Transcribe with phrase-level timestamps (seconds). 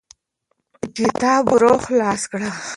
[0.97, 2.49] کتاب ورو خلاص کړه.